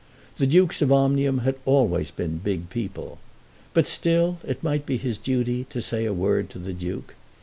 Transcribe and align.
The 0.39 0.47
Dukes 0.47 0.81
of 0.81 0.91
Omnium 0.91 1.41
had 1.41 1.57
always 1.63 2.09
been 2.09 2.39
big 2.39 2.71
people. 2.71 3.19
But 3.75 3.85
still 3.87 4.39
it 4.43 4.63
might 4.63 4.83
be 4.83 4.97
his 4.97 5.19
duty 5.19 5.65
to 5.69 5.79
say 5.79 6.05
a 6.05 6.11
word 6.11 6.49
to 6.49 6.57
the 6.57 6.73
Duke. 6.73 7.13